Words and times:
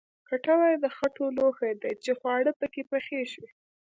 کټوه 0.27 0.69
د 0.83 0.85
خټو 0.95 1.25
لوښی 1.37 1.73
دی 1.81 1.93
چې 2.03 2.11
خواړه 2.19 2.51
پکې 2.59 2.81
پخیږي 2.91 3.45